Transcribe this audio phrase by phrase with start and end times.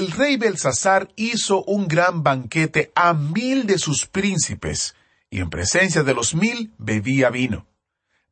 [0.00, 4.94] El rey Belsasar hizo un gran banquete a mil de sus príncipes,
[5.28, 7.66] y en presencia de los mil bebía vino.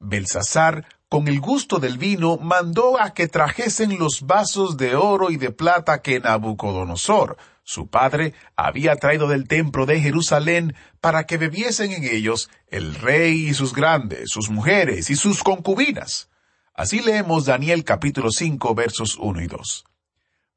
[0.01, 5.37] Belsasar, con el gusto del vino, mandó a que trajesen los vasos de oro y
[5.37, 11.93] de plata que Nabucodonosor, su padre, había traído del templo de Jerusalén para que bebiesen
[11.93, 16.31] en ellos el rey y sus grandes, sus mujeres y sus concubinas.
[16.73, 19.85] Así leemos Daniel capítulo 5 versos 1 y 2.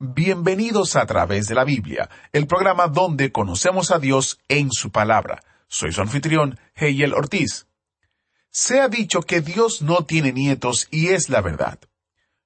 [0.03, 5.43] Bienvenidos a través de la Biblia, el programa donde conocemos a Dios en su palabra.
[5.67, 7.67] Soy su anfitrión, Heyel Ortiz.
[8.49, 11.77] Se ha dicho que Dios no tiene nietos y es la verdad.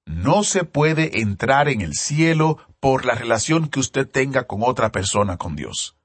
[0.03, 4.91] No se puede entrar en el cielo por la relación que usted tenga con otra
[4.91, 5.95] persona con Dios.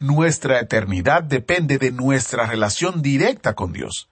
[0.00, 4.10] Nuestra eternidad depende de nuestra relación directa con Dios.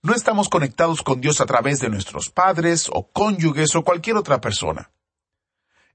[0.00, 4.40] No estamos conectados con Dios a través de nuestros padres o cónyuges o cualquier otra
[4.40, 4.92] persona.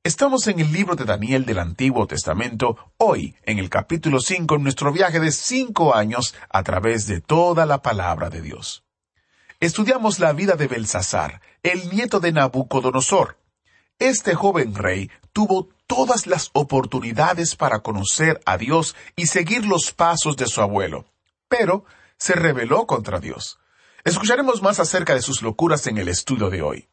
[0.06, 4.62] Estamos en el libro de Daniel del Antiguo Testamento, hoy en el capítulo 5, en
[4.62, 8.84] nuestro viaje de cinco años a través de toda la palabra de Dios.
[9.60, 13.40] Estudiamos la vida de Belsasar, el nieto de Nabucodonosor.
[13.98, 20.38] Este joven rey tuvo todas las oportunidades para conocer a Dios y seguir los pasos
[20.38, 21.06] de su abuelo,
[21.48, 21.84] pero
[22.20, 23.58] se rebeló contra Dios.
[24.04, 26.90] Escucharemos más acerca de sus locuras en el estudio de hoy.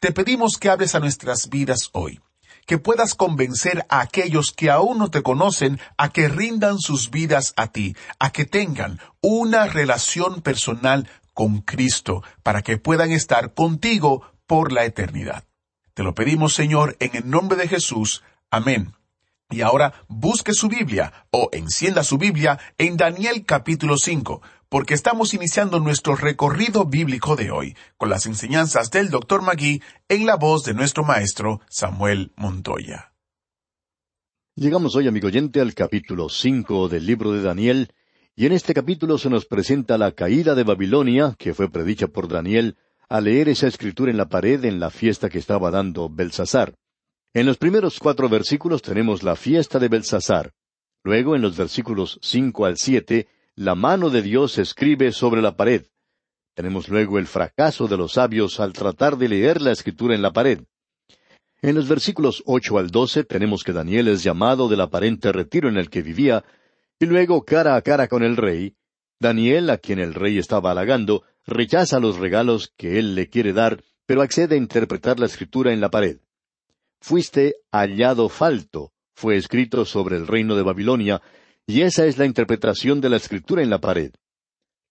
[0.05, 2.21] Te pedimos que hables a nuestras vidas hoy,
[2.67, 7.55] que puedas convencer a aquellos que aún no te conocen a que rindan sus vidas
[7.57, 14.31] a ti, a que tengan una relación personal con Cristo, para que puedan estar contigo
[14.47, 15.45] por la eternidad.
[15.95, 18.23] Te lo pedimos, Señor, en el nombre de Jesús.
[18.51, 18.93] Amén.
[19.49, 25.35] Y ahora busque su Biblia o encienda su Biblia en Daniel capítulo 5, porque estamos
[25.35, 29.43] iniciando nuestro recorrido bíblico de hoy con las enseñanzas del Dr.
[29.43, 33.13] Magui en la voz de nuestro maestro Samuel Montoya.
[34.57, 37.93] Llegamos hoy, amigo oyente, al capítulo cinco del libro de Daniel,
[38.37, 42.29] y en este capítulo se nos presenta la caída de Babilonia, que fue predicha por
[42.29, 42.77] Daniel,
[43.09, 46.75] al leer esa escritura en la pared en la fiesta que estaba dando Belsasar.
[47.33, 50.53] En los primeros cuatro versículos tenemos la fiesta de Belsasar.
[51.03, 53.27] Luego, en los versículos cinco al siete,
[53.57, 55.87] la mano de Dios escribe sobre la pared.
[56.55, 60.33] Tenemos luego el fracaso de los sabios al tratar de leer la escritura en la
[60.33, 60.61] pared.
[61.63, 65.77] En los versículos ocho al doce tenemos que Daniel es llamado del aparente retiro en
[65.77, 66.45] el que vivía,
[66.99, 68.77] y luego cara a cara con el rey,
[69.21, 73.83] Daniel, a quien el rey estaba halagando, rechaza los regalos que él le quiere dar,
[74.05, 76.19] pero accede a interpretar la escritura en la pared.
[77.01, 81.23] Fuiste hallado falto, fue escrito sobre el reino de Babilonia,
[81.67, 84.13] y esa es la interpretación de la escritura en la pared.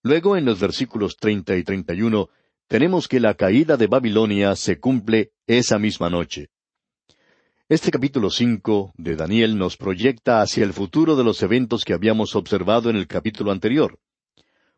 [0.02, 2.28] Luego, en los versículos treinta y treinta y uno,
[2.66, 6.48] tenemos que la caída de Babilonia se cumple esa misma noche.
[7.68, 12.36] Este capítulo cinco de Daniel nos proyecta hacia el futuro de los eventos que habíamos
[12.36, 13.98] observado en el capítulo anterior.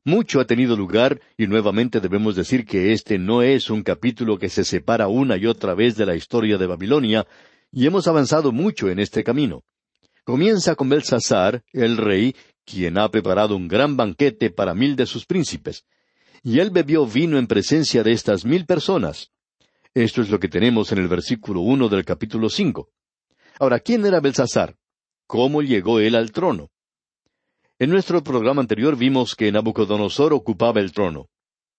[0.04, 4.48] Mucho ha tenido lugar y nuevamente debemos decir que este no es un capítulo que
[4.48, 7.26] se separa una y otra vez de la historia de Babilonia,
[7.72, 9.64] y hemos avanzado mucho en este camino.
[10.26, 12.34] Comienza con Belsasar, el rey,
[12.64, 15.86] quien ha preparado un gran banquete para mil de sus príncipes,
[16.42, 19.30] y él bebió vino en presencia de estas mil personas.
[19.94, 22.90] Esto es lo que tenemos en el versículo uno del capítulo cinco.
[23.60, 24.74] Ahora, ¿quién era Belsasar?
[25.28, 26.72] ¿Cómo llegó él al trono?
[27.78, 31.28] En nuestro programa anterior vimos que Nabucodonosor ocupaba el trono.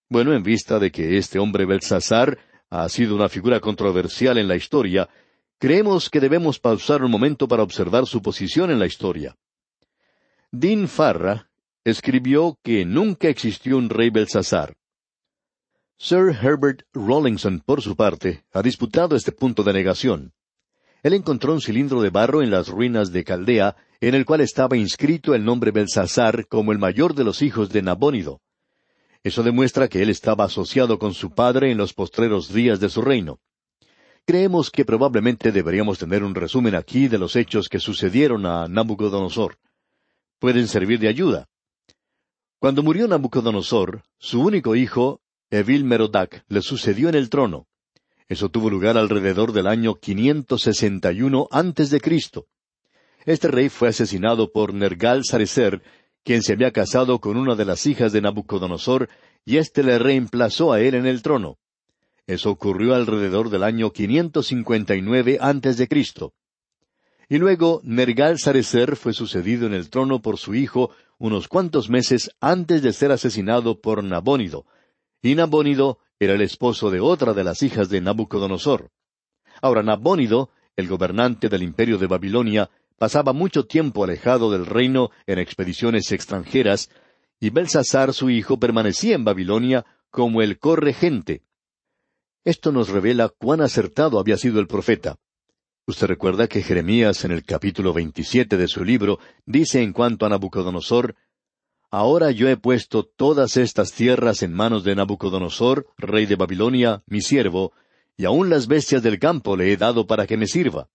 [0.07, 2.39] Bueno, en vista de que este hombre Belsasar
[2.69, 5.09] ha sido una figura controversial en la historia,
[5.59, 9.35] creemos que debemos pausar un momento para observar su posición en la historia.
[10.51, 11.49] Dean Farra
[11.83, 14.75] escribió que nunca existió un rey Belsasar.
[15.97, 20.33] Sir Herbert Rawlinson, por su parte, ha disputado este punto de negación.
[21.01, 24.77] Él encontró un cilindro de barro en las ruinas de Caldea en el cual estaba
[24.77, 28.41] inscrito el nombre Belsasar como el mayor de los hijos de Nabónido.
[29.23, 33.01] Eso demuestra que él estaba asociado con su padre en los postreros días de su
[33.01, 33.39] reino.
[34.27, 39.57] Creemos que probablemente deberíamos tener un resumen aquí de los hechos que sucedieron a Nabucodonosor.
[40.37, 41.47] Pueden servir de ayuda.
[42.59, 47.67] Cuando murió Nabucodonosor, su único hijo, Evil Merodac, le sucedió en el trono.
[48.27, 52.47] Eso tuvo lugar alrededor del año 561 antes de Cristo.
[53.25, 55.81] Este rey fue asesinado por Nergal Sarecer,
[56.25, 59.07] quien se había casado con una de las hijas de Nabucodonosor,
[59.45, 61.57] y éste le reemplazó a él en el trono.
[62.27, 66.33] Eso ocurrió alrededor del año 559 antes de Cristo.
[67.29, 72.29] Y luego Nergal Sarecer fue sucedido en el trono por su hijo unos cuantos meses
[72.41, 74.65] antes de ser asesinado por Nabónido.
[75.21, 78.91] Y Nabónido era el esposo de otra de las hijas de Nabucodonosor.
[79.61, 85.39] Ahora Nabónido, el gobernante del imperio de Babilonia, pasaba mucho tiempo alejado del reino en
[85.39, 86.89] expediciones extranjeras,
[87.39, 91.43] y Belsasar su hijo permanecía en Babilonia como el corregente.
[92.47, 95.17] Esto nos revela cuán acertado había sido el profeta.
[95.85, 100.29] Usted recuerda que Jeremías en el capítulo veintisiete de su libro dice en cuanto a
[100.29, 101.15] Nabucodonosor,
[101.91, 107.19] Ahora yo he puesto todas estas tierras en manos de Nabucodonosor, rey de Babilonia, mi
[107.19, 107.73] siervo,
[108.15, 110.87] y aun las bestias del campo le he dado para que me sirva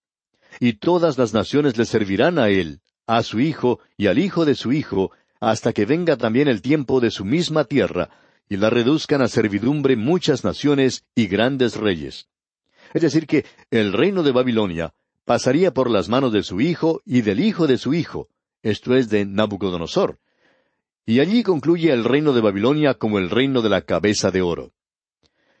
[0.59, 4.55] y todas las naciones le servirán a él, a su hijo y al hijo de
[4.55, 8.09] su hijo, hasta que venga también el tiempo de su misma tierra,
[8.53, 12.27] y la reduzcan a servidumbre muchas naciones y grandes reyes.
[12.93, 14.93] Es decir, que el reino de Babilonia
[15.25, 18.29] pasaría por las manos de su hijo y del hijo de su hijo,
[18.61, 20.19] esto es de Nabucodonosor.
[21.03, 24.71] Y allí concluye el reino de Babilonia como el reino de la cabeza de oro.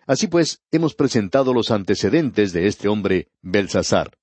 [0.05, 4.19] Así pues, hemos presentado los antecedentes de este hombre Belsasar.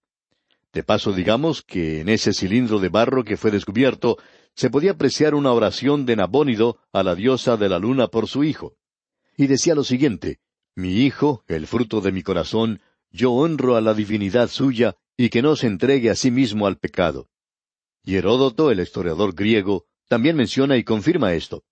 [0.72, 4.16] De paso, digamos que en ese cilindro de barro que fue descubierto
[4.54, 8.44] se podía apreciar una oración de Nabónido a la diosa de la luna por su
[8.44, 8.74] hijo.
[9.36, 10.40] Y decía lo siguiente,
[10.76, 15.42] Mi hijo, el fruto de mi corazón, yo honro a la divinidad suya y que
[15.42, 17.28] no se entregue a sí mismo al pecado.
[18.04, 21.64] Y Heródoto, el historiador griego, también menciona y confirma esto.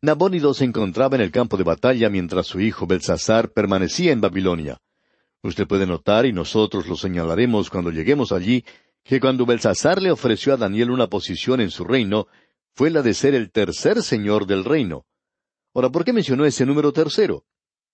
[0.00, 4.80] Nabónido se encontraba en el campo de batalla mientras su hijo Belsasar permanecía en Babilonia.
[5.42, 8.64] Usted puede notar, y nosotros lo señalaremos cuando lleguemos allí,
[9.04, 12.28] que cuando Belsasar le ofreció a Daniel una posición en su reino,
[12.74, 15.06] fue la de ser el tercer señor del reino.
[15.74, 17.44] Ahora, ¿por qué mencionó ese número tercero?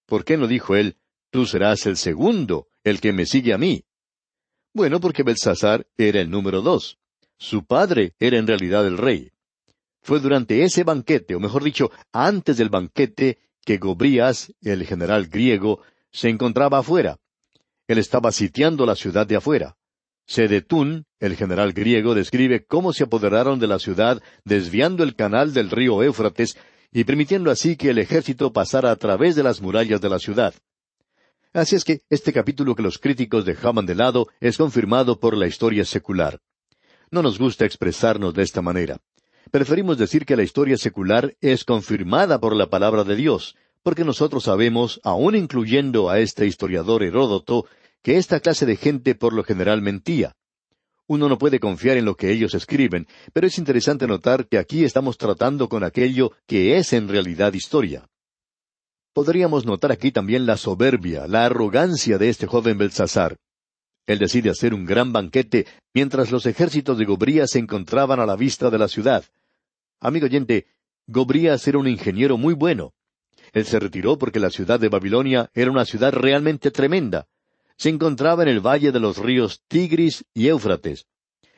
[0.07, 0.97] ¿Por qué no dijo él,
[1.31, 3.85] tú serás el segundo, el que me sigue a mí?
[4.75, 6.99] Bueno, porque Belsasar era el número dos.
[7.39, 9.33] Su padre era en realidad el rey.
[10.03, 15.83] Fue durante ese banquete, o mejor dicho, antes del banquete, que Gobrías, el general griego,
[16.11, 17.19] se encontraba afuera.
[17.87, 19.78] Él estaba sitiando la ciudad de afuera.
[20.29, 25.71] Sedetún, el general griego, describe cómo se apoderaron de la ciudad desviando el canal del
[25.71, 26.59] río Éufrates
[26.93, 30.53] y permitiendo así que el ejército pasara a través de las murallas de la ciudad.
[31.55, 35.47] Así es que este capítulo que los críticos dejaban de lado es confirmado por la
[35.47, 36.41] historia secular.
[37.11, 38.99] No nos gusta expresarnos de esta manera.
[39.51, 44.45] Preferimos decir que la historia secular es confirmada por la palabra de Dios, porque nosotros
[44.45, 47.65] sabemos, aun incluyendo a este historiador Heródoto,
[48.03, 50.35] que esta clase de gente por lo general mentía.
[51.07, 54.85] Uno no puede confiar en lo que ellos escriben, pero es interesante notar que aquí
[54.85, 58.07] estamos tratando con aquello que es en realidad historia.
[59.15, 63.37] Podríamos notar aquí también la soberbia, la arrogancia de este joven Belsasar.
[64.07, 68.37] Él decide hacer un gran banquete mientras los ejércitos de Gobrías se encontraban a la
[68.37, 69.25] vista de la ciudad.
[70.01, 70.67] Amigo oyente,
[71.07, 72.93] Gobrías era un ingeniero muy bueno.
[73.53, 77.27] Él se retiró porque la ciudad de Babilonia era una ciudad realmente tremenda.
[77.79, 81.07] Se encontraba en el valle de los ríos Tigris y Éufrates.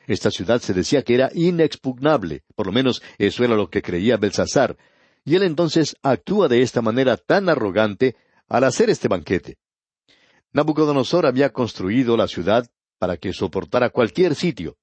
[0.05, 4.17] Esta ciudad se decía que era inexpugnable, por lo menos eso era lo que creía
[4.17, 4.77] Belsasar,
[5.25, 8.15] y él entonces actúa de esta manera tan arrogante
[8.47, 9.57] al hacer este banquete.
[10.53, 14.77] Nabucodonosor había construido la ciudad para que soportara cualquier sitio.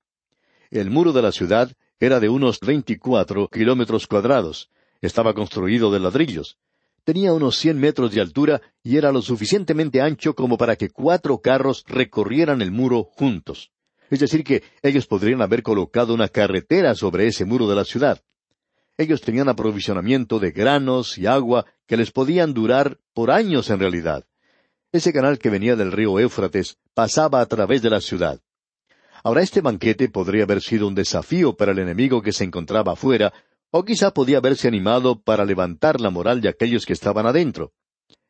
[0.71, 4.71] El muro de la ciudad era de unos veinticuatro kilómetros cuadrados.
[5.01, 6.59] Estaba construido de ladrillos.
[7.09, 11.39] Tenía unos cien metros de altura y era lo suficientemente ancho como para que cuatro
[11.39, 13.71] carros recorrieran el muro juntos.
[14.11, 18.21] Es decir, que ellos podrían haber colocado una carretera sobre ese muro de la ciudad.
[18.99, 24.27] Ellos tenían aprovisionamiento de granos y agua que les podían durar por años en realidad.
[24.93, 28.39] Ese canal que venía del río Éufrates pasaba a través de la ciudad.
[29.25, 33.33] Ahora este banquete podría haber sido un desafío para el enemigo que se encontraba afuera,
[33.71, 37.73] o quizá podía haberse animado para levantar la moral de aquellos que estaban adentro.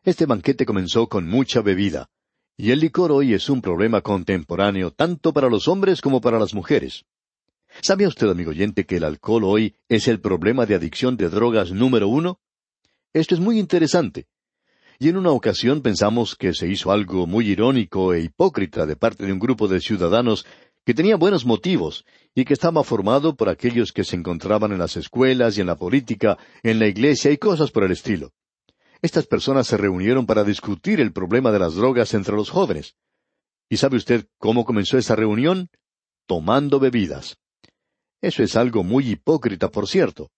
[0.03, 2.11] Este banquete comenzó con mucha bebida,
[2.57, 6.55] y el licor hoy es un problema contemporáneo tanto para los hombres como para las
[6.55, 7.05] mujeres.
[7.83, 11.71] ¿Sabe usted, amigo oyente, que el alcohol hoy es el problema de adicción de drogas
[11.71, 12.41] número uno?
[13.13, 14.27] Esto es muy interesante.
[14.99, 19.25] Y en una ocasión pensamos que se hizo algo muy irónico e hipócrita de parte
[19.25, 20.45] de un grupo de ciudadanos
[20.89, 24.97] que tenía buenos motivos y que estaba formado por aquellos que se encontraban en las
[24.97, 28.33] escuelas y en la política, en la iglesia y cosas por el estilo.
[29.03, 32.97] Estas personas se reunieron para discutir el problema de las drogas entre los jóvenes.
[33.69, 35.69] ¿Y sabe usted cómo comenzó esa reunión?
[36.27, 37.37] Tomando bebidas.
[38.23, 40.31] Eso es algo muy hipócrita, por cierto.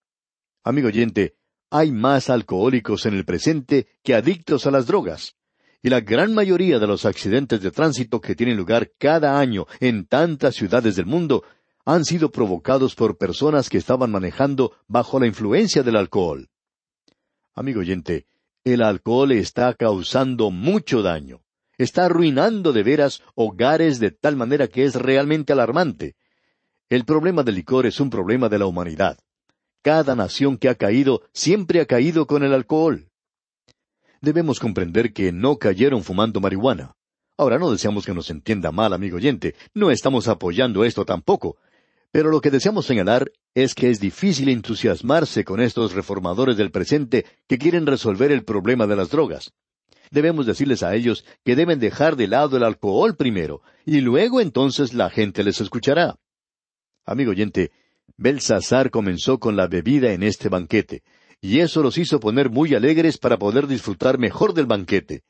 [0.64, 1.36] Amigo oyente,
[1.70, 5.36] hay más alcohólicos en el presente que adictos a las drogas
[5.82, 10.06] y la gran mayoría de los accidentes de tránsito que tienen lugar cada año en
[10.06, 11.42] tantas ciudades del mundo
[11.84, 16.50] han sido provocados por personas que estaban manejando bajo la influencia del alcohol.
[17.54, 18.26] Amigo oyente,
[18.62, 21.42] el alcohol está causando mucho daño.
[21.78, 26.14] Está arruinando de veras hogares de tal manera que es realmente alarmante.
[26.90, 29.18] El problema del licor es un problema de la humanidad.
[29.82, 33.09] Cada nación que ha caído siempre ha caído con el alcohol
[34.20, 36.94] debemos comprender que no cayeron fumando marihuana.
[37.36, 41.56] Ahora no deseamos que nos entienda mal, amigo oyente, no estamos apoyando esto tampoco.
[42.12, 47.24] Pero lo que deseamos señalar es que es difícil entusiasmarse con estos reformadores del presente
[47.46, 49.52] que quieren resolver el problema de las drogas.
[50.10, 54.92] Debemos decirles a ellos que deben dejar de lado el alcohol primero, y luego entonces
[54.92, 56.16] la gente les escuchará.
[57.06, 57.70] Amigo oyente,
[58.16, 61.04] Belsasar comenzó con la bebida en este banquete,
[61.40, 65.22] y eso los hizo poner muy alegres para poder disfrutar mejor del banquete.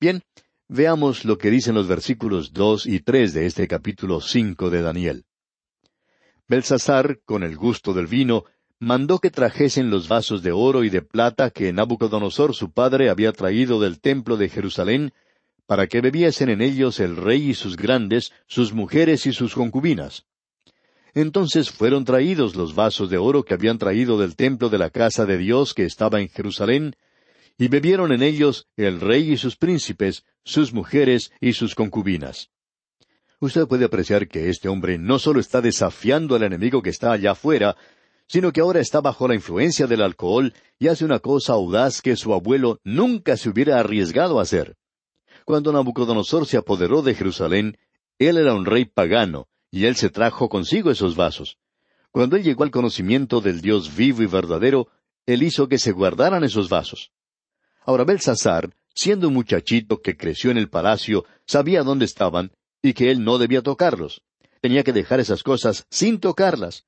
[0.00, 0.22] Bien,
[0.68, 5.24] veamos lo que dicen los versículos dos y tres de este capítulo cinco de Daniel.
[6.48, 8.44] Belsasar, con el gusto del vino,
[8.80, 13.32] mandó que trajesen los vasos de oro y de plata que Nabucodonosor su padre había
[13.32, 15.12] traído del templo de Jerusalén,
[15.66, 20.26] para que bebiesen en ellos el rey y sus grandes, sus mujeres y sus concubinas.
[21.18, 25.26] Entonces fueron traídos los vasos de oro que habían traído del templo de la casa
[25.26, 26.94] de Dios que estaba en Jerusalén,
[27.58, 32.50] y bebieron en ellos el rey y sus príncipes, sus mujeres y sus concubinas.
[33.40, 37.32] Usted puede apreciar que este hombre no solo está desafiando al enemigo que está allá
[37.32, 37.76] afuera,
[38.28, 42.14] sino que ahora está bajo la influencia del alcohol y hace una cosa audaz que
[42.14, 44.76] su abuelo nunca se hubiera arriesgado a hacer.
[45.44, 47.76] Cuando Nabucodonosor se apoderó de Jerusalén,
[48.20, 51.58] él era un rey pagano, y él se trajo consigo esos vasos.
[52.10, 54.88] Cuando él llegó al conocimiento del Dios vivo y verdadero,
[55.26, 57.10] él hizo que se guardaran esos vasos.
[57.84, 63.10] Ahora Belsasar, siendo un muchachito que creció en el palacio, sabía dónde estaban y que
[63.10, 64.22] él no debía tocarlos.
[64.60, 66.84] Tenía que dejar esas cosas sin tocarlas.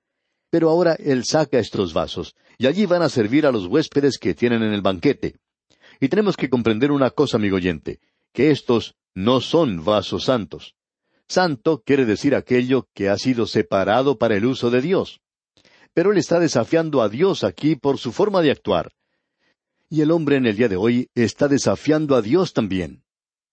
[0.50, 4.34] Pero ahora él saca estos vasos, y allí van a servir a los huéspedes que
[4.34, 5.36] tienen en el banquete.
[6.00, 8.00] Y tenemos que comprender una cosa, amigo oyente,
[8.32, 10.74] que estos no son vasos santos.
[11.30, 15.20] Santo quiere decir aquello que ha sido separado para el uso de Dios.
[15.94, 18.90] Pero él está desafiando a Dios aquí por su forma de actuar.
[19.88, 23.04] Y el hombre en el día de hoy está desafiando a Dios también.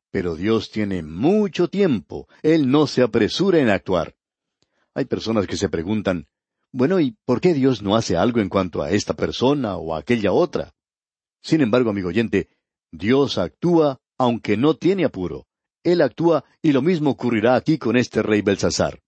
[0.09, 2.27] Pero Dios tiene mucho tiempo.
[2.41, 4.15] Él no se apresura en actuar.
[4.95, 6.25] Hay personas que se preguntan,
[6.71, 9.99] bueno, ¿y por qué Dios no hace algo en cuanto a esta persona o a
[9.99, 10.73] aquella otra?
[11.43, 12.49] Sin embargo, amigo oyente,
[12.91, 15.45] Dios actúa aunque no tiene apuro.
[15.87, 18.99] Él actúa y lo mismo ocurrirá aquí con este rey Belsasar.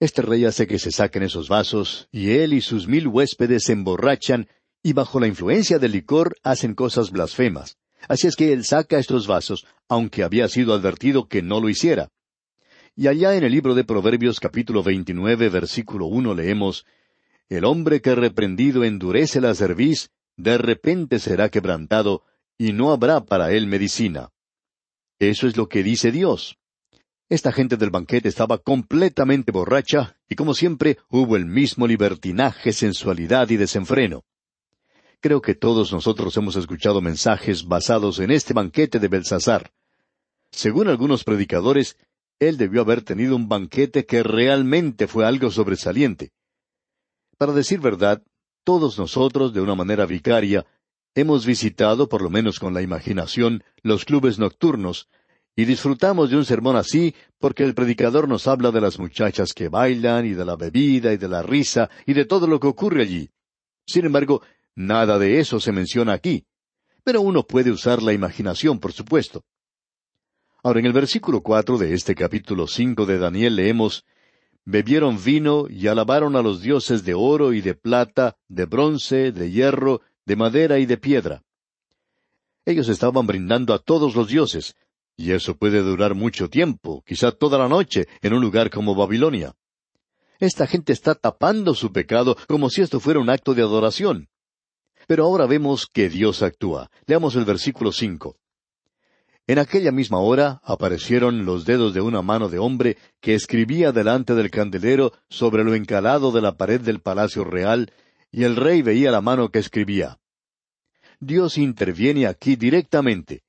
[0.00, 3.72] Este rey hace que se saquen esos vasos, y él y sus mil huéspedes se
[3.72, 4.48] emborrachan,
[4.82, 7.76] y bajo la influencia del licor hacen cosas blasfemas.
[8.08, 12.08] Así es que él saca estos vasos, aunque había sido advertido que no lo hiciera.
[12.96, 16.84] Y allá en el libro de Proverbios capítulo 29 versículo uno leemos,
[17.48, 22.24] El hombre que reprendido endurece la cerviz, de repente será quebrantado,
[22.58, 24.30] y no habrá para él medicina.
[25.22, 26.58] Eso es lo que dice Dios.
[27.28, 33.48] Esta gente del banquete estaba completamente borracha, y como siempre hubo el mismo libertinaje, sensualidad
[33.50, 34.24] y desenfreno.
[35.20, 39.70] Creo que todos nosotros hemos escuchado mensajes basados en este banquete de Belsasar.
[40.50, 41.96] Según algunos predicadores,
[42.40, 46.32] él debió haber tenido un banquete que realmente fue algo sobresaliente.
[47.38, 48.24] Para decir verdad,
[48.64, 50.66] todos nosotros, de una manera vicaria,
[51.14, 55.08] hemos visitado, por lo menos con la imaginación, los clubes nocturnos,
[55.54, 59.68] y disfrutamos de un sermón así porque el predicador nos habla de las muchachas que
[59.68, 63.02] bailan, y de la bebida, y de la risa, y de todo lo que ocurre
[63.02, 63.30] allí.
[63.86, 64.42] Sin embargo,
[64.74, 66.46] Nada de eso se menciona aquí.
[67.04, 69.44] Pero uno puede usar la imaginación, por supuesto.
[70.62, 74.04] Ahora, en el versículo cuatro de este capítulo cinco de Daniel leemos
[74.64, 79.50] Bebieron vino y alabaron a los dioses de oro y de plata, de bronce, de
[79.50, 81.42] hierro, de madera y de piedra.
[82.64, 84.74] Ellos estaban brindando a todos los dioses,
[85.16, 89.54] y eso puede durar mucho tiempo, quizá toda la noche, en un lugar como Babilonia.
[90.38, 94.28] Esta gente está tapando su pecado como si esto fuera un acto de adoración.
[95.06, 96.90] Pero ahora vemos que Dios actúa.
[97.06, 98.36] Leamos el versículo cinco.
[99.46, 104.34] En aquella misma hora aparecieron los dedos de una mano de hombre que escribía delante
[104.34, 107.92] del candelero sobre lo encalado de la pared del palacio real,
[108.32, 110.18] y el rey veía la mano que escribía.
[111.20, 113.44] Dios interviene aquí directamente.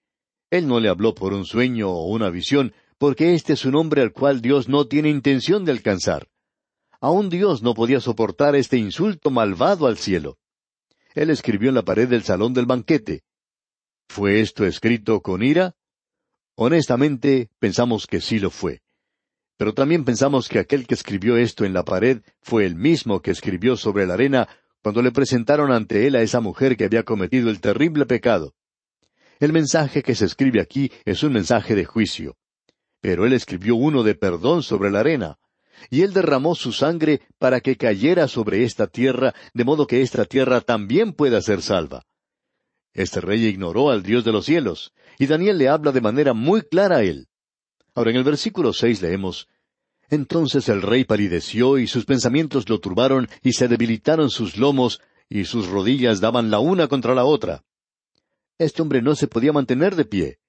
[0.52, 4.02] Él no le habló por un sueño o una visión, porque este es un hombre
[4.02, 6.28] al cual Dios no tiene intención de alcanzar.
[7.00, 10.38] Aún Dios no podía soportar este insulto malvado al cielo.
[11.16, 13.24] Él escribió en la pared del salón del banquete.
[14.08, 15.76] ¿Fue esto escrito con ira?
[16.56, 18.82] Honestamente, pensamos que sí lo fue.
[19.58, 23.32] Pero también pensamos que aquel que escribió esto en la pared fue el mismo que
[23.32, 24.48] escribió sobre la arena
[24.84, 28.54] cuando le presentaron ante él a esa mujer que había cometido el terrible pecado.
[29.40, 32.36] El mensaje que se escribe aquí es un mensaje de juicio.
[33.02, 35.40] Pero él escribió uno de perdón sobre la arena
[35.90, 40.26] y él derramó su sangre para que cayera sobre esta tierra, de modo que esta
[40.26, 42.06] tierra también pueda ser salva.
[42.94, 46.62] Este rey ignoró al Dios de los cielos, y Daniel le habla de manera muy
[46.62, 47.28] clara a él.
[47.96, 49.48] Ahora en el versículo seis leemos
[50.10, 55.46] Entonces el rey palideció y sus pensamientos lo turbaron y se debilitaron sus lomos y
[55.46, 57.64] sus rodillas daban la una contra la otra.
[58.58, 60.40] Este hombre no se podía mantener de pie.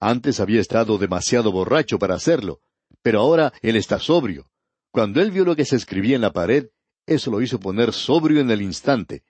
[0.00, 2.60] Antes había estado demasiado borracho para hacerlo,
[3.02, 4.50] pero ahora él está sobrio.
[4.90, 6.68] Cuando él vio lo que se escribía en la pared,
[7.06, 9.22] eso lo hizo poner sobrio en el instante.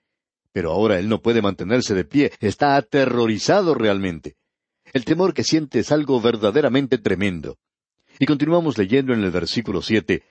[0.52, 4.36] Pero ahora él no puede mantenerse de pie, está aterrorizado realmente.
[4.92, 7.58] El temor que siente es algo verdaderamente tremendo.
[8.18, 10.22] Y continuamos leyendo en el versículo siete.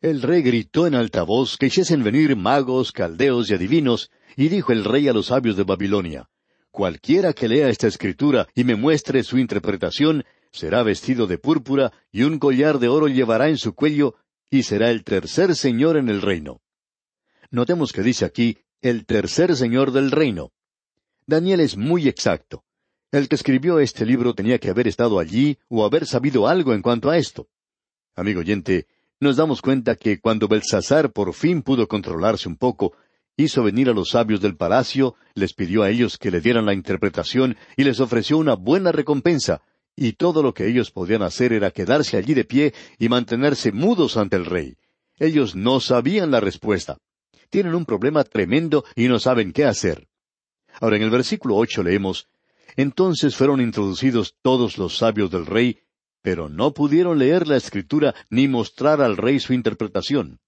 [0.00, 4.72] El rey gritó en alta voz que hiciesen venir magos, caldeos y adivinos, y dijo
[4.72, 6.28] el rey a los sabios de Babilonia,
[6.70, 12.24] Cualquiera que lea esta escritura y me muestre su interpretación, será vestido de púrpura, y
[12.24, 14.16] un collar de oro llevará en su cuello,
[14.50, 16.60] y será el tercer señor en el reino.
[17.50, 20.52] Notemos que dice aquí el tercer señor del reino.
[21.26, 22.65] Daniel es muy exacto.
[23.12, 26.82] El que escribió este libro tenía que haber estado allí o haber sabido algo en
[26.82, 27.48] cuanto a esto.
[28.16, 28.86] Amigo oyente,
[29.20, 32.94] nos damos cuenta que cuando Belsasar por fin pudo controlarse un poco,
[33.36, 36.74] hizo venir a los sabios del palacio, les pidió a ellos que le dieran la
[36.74, 39.62] interpretación y les ofreció una buena recompensa,
[39.94, 44.16] y todo lo que ellos podían hacer era quedarse allí de pie y mantenerse mudos
[44.16, 44.76] ante el rey.
[45.18, 46.98] Ellos no sabían la respuesta.
[47.50, 50.08] Tienen un problema tremendo y no saben qué hacer.
[50.80, 52.28] Ahora en el versículo ocho leemos
[52.76, 55.80] Entonces fueron introducidos todos los sabios del rey,
[56.22, 60.40] pero no pudieron leer la escritura ni mostrar al rey su interpretación.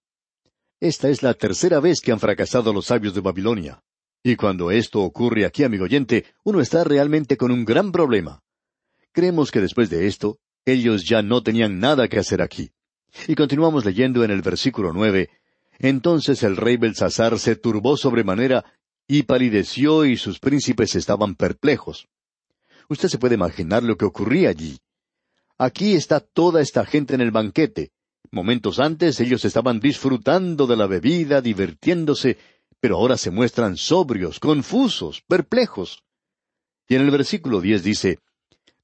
[0.80, 3.82] Esta es la tercera vez que han fracasado los sabios de Babilonia.
[4.22, 8.42] Y cuando esto ocurre aquí, amigo oyente, uno está realmente con un gran problema.
[9.12, 12.70] Creemos que después de esto, ellos ya no tenían nada que hacer aquí.
[13.26, 15.30] Y continuamos leyendo en el versículo nueve.
[15.78, 18.64] Entonces el rey Belsasar se turbó sobremanera
[19.06, 22.08] y palideció y sus príncipes estaban perplejos.
[22.88, 24.78] Usted se puede imaginar lo que ocurría allí.
[25.58, 27.92] Aquí está toda esta gente en el banquete.
[28.30, 32.38] Momentos antes ellos estaban disfrutando de la bebida, divirtiéndose,
[32.80, 36.04] pero ahora se muestran sobrios, confusos, perplejos.
[36.88, 38.18] Y en el versículo diez dice,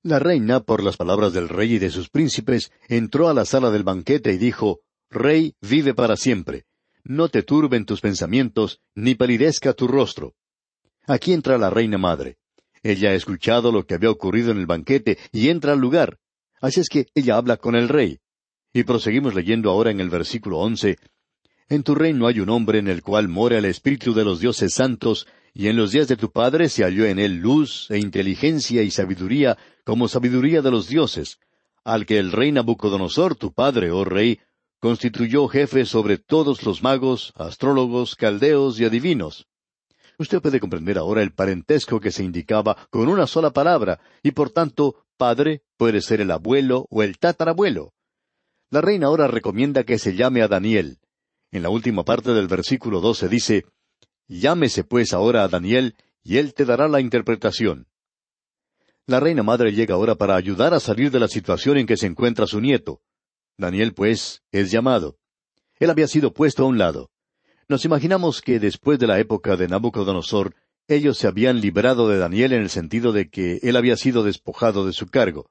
[0.02, 3.70] la reina, por las palabras del rey y de sus príncipes, entró a la sala
[3.70, 6.64] del banquete y dijo, Rey, vive para siempre.
[7.04, 10.34] No te turben tus pensamientos, ni palidezca tu rostro.
[11.06, 12.36] Aquí entra la reina madre.
[12.84, 16.18] Ella ha escuchado lo que había ocurrido en el banquete y entra al lugar.
[16.60, 18.18] Así es que ella habla con el rey.
[18.74, 20.98] Y proseguimos leyendo ahora en el versículo once.
[21.70, 24.74] En tu reino hay un hombre en el cual mora el Espíritu de los dioses
[24.74, 28.82] santos, y en los días de tu padre se halló en él luz e inteligencia
[28.82, 31.38] y sabiduría, como sabiduría de los dioses,
[31.84, 34.40] al que el rey Nabucodonosor, tu padre, oh rey,
[34.78, 39.46] constituyó jefe sobre todos los magos, astrólogos, caldeos y adivinos.
[40.18, 44.50] Usted puede comprender ahora el parentesco que se indicaba con una sola palabra, y por
[44.50, 47.92] tanto, padre puede ser el abuelo o el tatarabuelo.
[48.70, 50.98] La reina ahora recomienda que se llame a Daniel.
[51.50, 53.64] En la última parte del versículo doce dice,
[54.26, 57.86] Llámese pues ahora a Daniel, y él te dará la interpretación.
[59.06, 62.06] La reina madre llega ahora para ayudar a salir de la situación en que se
[62.06, 63.02] encuentra su nieto.
[63.58, 65.18] Daniel, pues, es llamado.
[65.78, 67.10] Él había sido puesto a un lado.
[67.68, 70.54] Nos imaginamos que después de la época de Nabucodonosor,
[70.86, 74.86] ellos se habían librado de Daniel en el sentido de que él había sido despojado
[74.86, 75.50] de su cargo.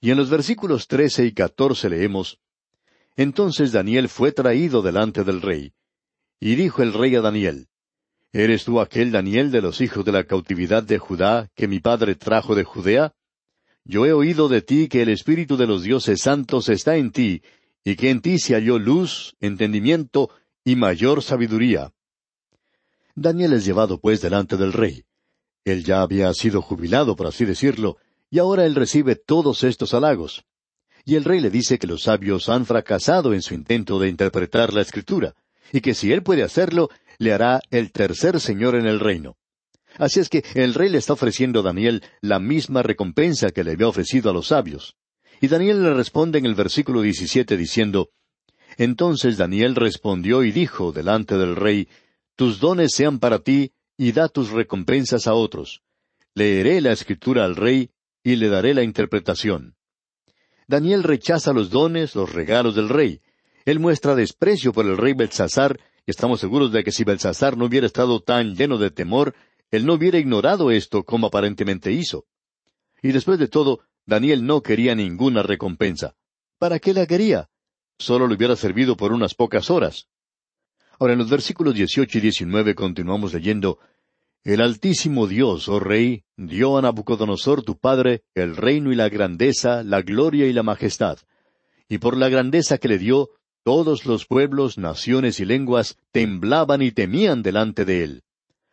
[0.00, 2.40] Y en los versículos trece y catorce leemos
[3.16, 5.72] Entonces Daniel fue traído delante del rey.
[6.40, 7.68] Y dijo el rey a Daniel,
[8.32, 12.14] ¿Eres tú aquel Daniel de los hijos de la cautividad de Judá que mi padre
[12.14, 13.14] trajo de Judea?
[13.84, 17.42] Yo he oído de ti que el Espíritu de los dioses santos está en ti,
[17.84, 20.30] y que en ti se halló luz, entendimiento
[20.64, 21.92] y mayor sabiduría.
[23.14, 25.04] Daniel es llevado pues delante del rey.
[25.64, 27.98] Él ya había sido jubilado, por así decirlo,
[28.30, 30.44] y ahora él recibe todos estos halagos.
[31.04, 34.72] Y el rey le dice que los sabios han fracasado en su intento de interpretar
[34.72, 35.34] la escritura,
[35.72, 39.36] y que si él puede hacerlo, le hará el tercer señor en el reino.
[39.96, 43.72] Así es que el rey le está ofreciendo a Daniel la misma recompensa que le
[43.72, 44.96] había ofrecido a los sabios.
[45.40, 48.10] Y Daniel le responde en el versículo 17 diciendo,
[48.76, 51.88] Entonces Daniel respondió y dijo delante del rey,
[52.36, 55.82] Tus dones sean para ti, y da tus recompensas a otros.
[56.34, 57.90] Leeré la escritura al rey,
[58.24, 59.76] y le daré la interpretación.
[60.66, 63.20] Daniel rechaza los dones, los regalos del rey.
[63.66, 67.66] Él muestra desprecio por el rey Belsasar y estamos seguros de que si Belsasar no
[67.66, 69.34] hubiera estado tan lleno de temor,
[69.70, 72.26] él no hubiera ignorado esto como aparentemente hizo.
[73.02, 76.14] Y después de todo, Daniel no quería ninguna recompensa.
[76.58, 77.48] ¿Para qué la quería?
[77.98, 80.08] Solo le hubiera servido por unas pocas horas.
[80.98, 83.78] Ahora en los versículos dieciocho y diecinueve continuamos leyendo
[84.44, 89.82] El Altísimo Dios, oh Rey, dio a Nabucodonosor tu padre el reino y la grandeza,
[89.82, 91.18] la gloria y la majestad.
[91.88, 93.30] Y por la grandeza que le dio,
[93.64, 98.22] todos los pueblos, naciones y lenguas temblaban y temían delante de él.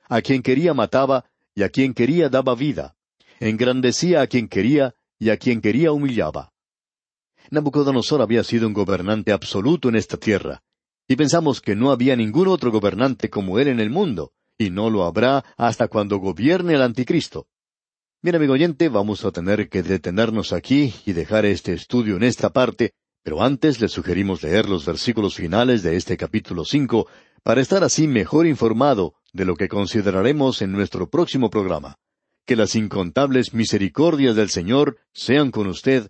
[0.09, 2.95] A quien quería mataba, y a quien quería daba vida.
[3.39, 6.51] Engrandecía a quien quería, y a quien quería humillaba.
[7.49, 10.61] Nabucodonosor había sido un gobernante absoluto en esta tierra,
[11.07, 14.89] y pensamos que no había ningún otro gobernante como él en el mundo, y no
[14.89, 17.47] lo habrá hasta cuando gobierne el anticristo.
[18.21, 22.51] Bien, amigo oyente, vamos a tener que detenernos aquí y dejar este estudio en esta
[22.51, 27.07] parte, pero antes le sugerimos leer los versículos finales de este capítulo cinco
[27.43, 31.97] para estar así mejor informado de lo que consideraremos en nuestro próximo programa.
[32.45, 36.09] Que las incontables misericordias del Señor sean con usted,